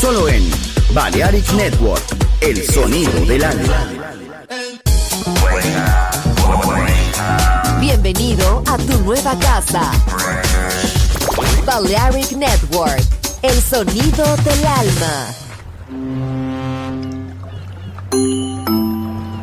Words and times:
Solo 0.00 0.28
en 0.28 0.48
Balearic 0.94 1.52
Network, 1.54 2.04
el 2.42 2.64
sonido 2.64 3.24
del 3.26 3.42
alma. 3.42 3.88
Bienvenido 7.80 8.62
a 8.68 8.76
tu 8.76 9.00
nueva 9.00 9.36
casa. 9.40 9.90
Balearic 11.66 12.30
Network, 12.32 13.02
el 13.42 13.60
sonido 13.60 14.36
del 14.44 14.66
alma. 14.66 15.26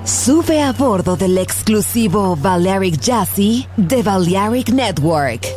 Sube 0.06 0.62
a 0.62 0.72
bordo 0.72 1.18
del 1.18 1.38
exclusivo 1.38 2.38
Balearic 2.38 3.02
Jazzy 3.02 3.68
de 3.76 4.02
Balearic 4.02 4.70
Network. 4.70 5.57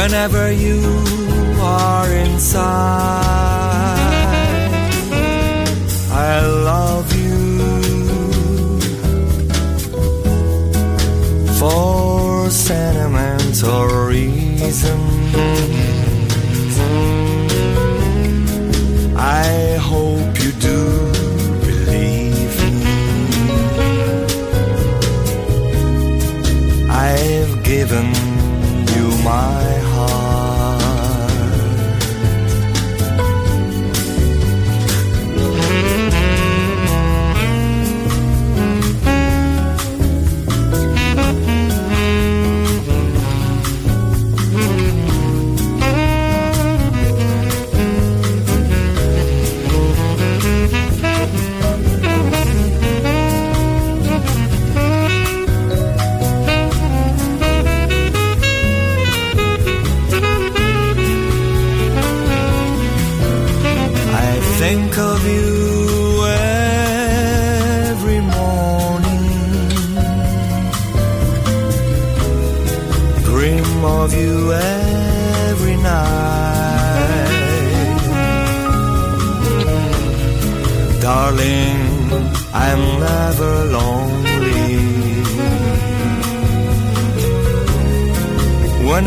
whenever 0.00 0.50
you 0.50 0.80
are 1.60 2.10
inside. 2.10 2.66
I 6.10 6.40
love 6.70 7.08
you 7.22 7.38
for 11.58 12.50
sentimental 12.50 13.86
reasons. 14.08 15.79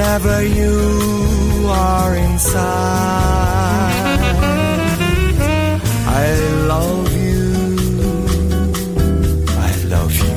whenever 0.04 0.44
you 0.44 1.66
are 1.70 2.16
inside. 2.16 2.60
I 6.22 6.26
love 6.72 7.10
you, 7.26 7.44
I 9.70 9.72
love 9.94 10.14
you 10.24 10.36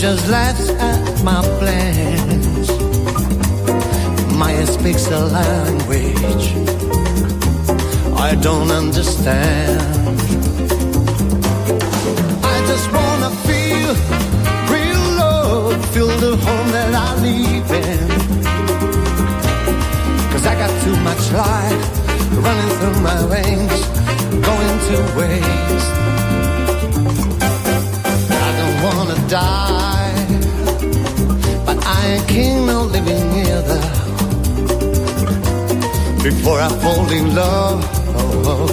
Just 0.00 0.30
laughs 0.30 0.70
at 0.70 1.22
my 1.22 1.42
plans. 1.58 2.68
Maya 4.38 4.66
speaks 4.66 5.06
a 5.08 5.26
language 5.26 6.46
I 8.16 8.34
don't 8.36 8.70
understand. 8.70 9.80
I 12.54 12.56
just 12.70 12.86
wanna 12.96 13.30
feel 13.48 13.90
real 14.74 15.04
love, 15.20 15.94
feel 15.94 16.12
the 16.24 16.34
home 16.46 16.68
that 16.76 16.92
I 16.94 17.08
live 17.26 17.70
in. 17.86 18.08
Cause 20.30 20.46
I 20.46 20.54
got 20.62 20.72
too 20.84 20.96
much 21.08 21.22
life 21.44 21.84
running 22.46 22.70
through 22.78 22.98
my 23.08 23.20
veins, 23.34 23.80
going 24.48 24.76
to 24.88 24.96
waste. 25.18 25.94
I 28.46 28.50
don't 28.60 28.76
wanna 28.84 29.28
die, 29.28 29.59
living 33.04 33.40
before 36.22 36.60
I 36.60 36.68
fall 36.82 37.10
in 37.10 37.34
love. 37.34 37.82
Oh, 38.16 38.42
oh, 38.52 38.68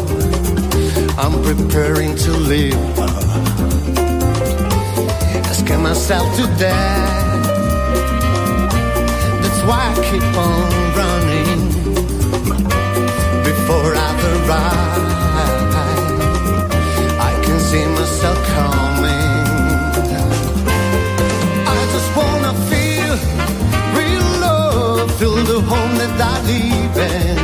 I'm 1.18 1.42
preparing 1.44 2.16
to 2.16 2.32
leave. 2.32 2.76
Asking 5.50 5.82
myself 5.82 6.36
to 6.38 6.44
death. 6.58 7.46
That's 9.42 9.62
why 9.68 9.82
I 9.92 9.96
keep 10.10 10.28
on 10.46 10.62
running 11.00 11.60
before 13.44 13.96
I 13.96 14.10
arrive. 14.46 14.87
The 25.20 25.60
home 25.62 25.96
that 25.98 26.22
I 26.22 26.42
live 26.46 26.98
in. 26.98 27.38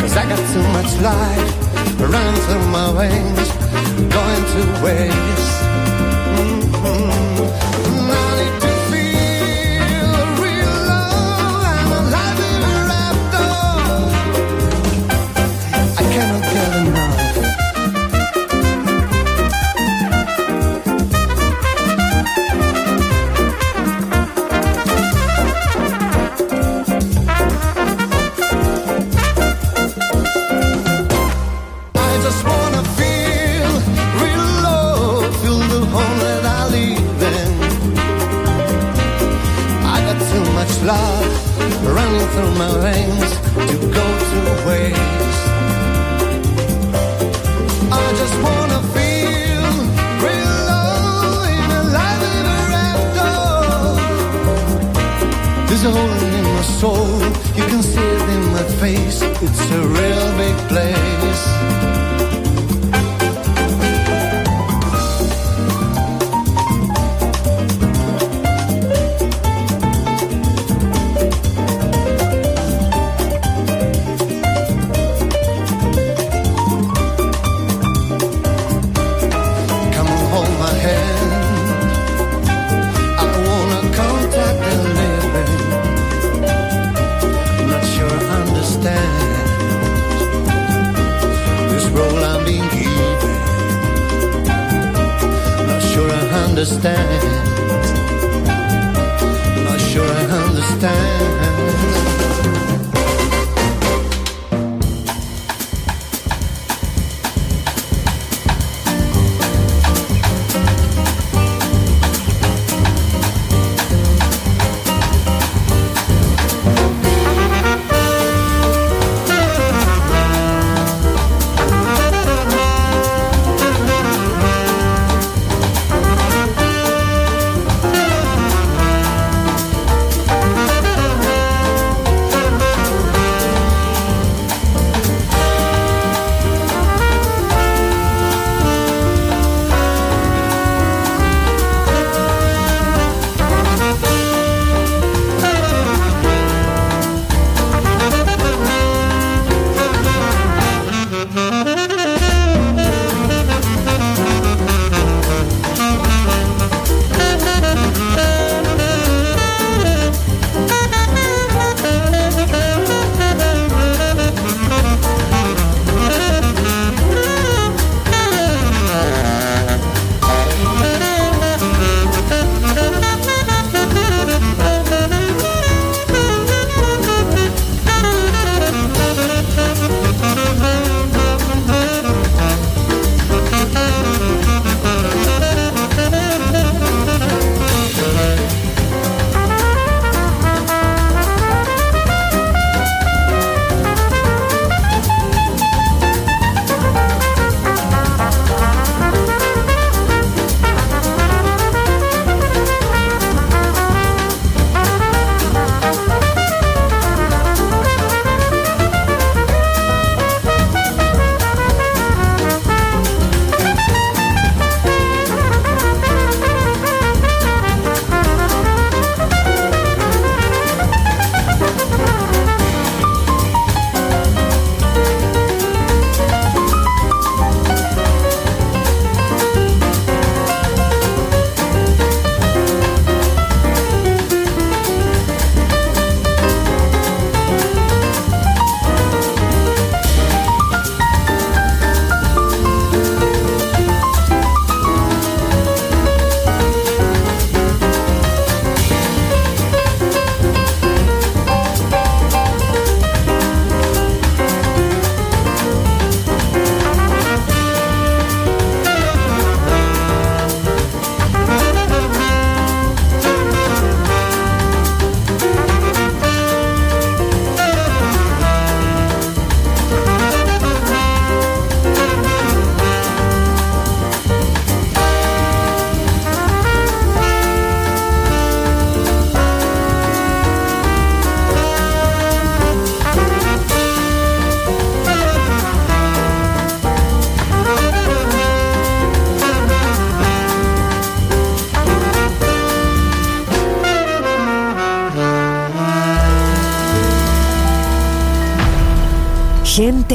Cause 0.00 0.16
I 0.16 0.24
got 0.28 0.38
too 0.52 0.62
much 0.76 0.90
life 1.02 2.00
running 2.00 2.40
through 2.46 2.68
my 2.70 2.92
veins, 2.98 3.48
going 4.14 4.44
to 4.54 4.62
waste. 4.84 5.58
Mhm. 6.36 7.18
I 7.24 7.27
understand. 96.86 97.37